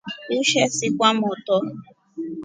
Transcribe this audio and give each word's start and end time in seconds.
Ushe 0.37 0.63
see 0.75 0.91
kwa 0.97 1.09
motu. 1.19 1.57